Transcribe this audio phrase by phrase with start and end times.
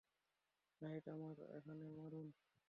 [0.81, 2.27] Light আমার এখানে মারুন।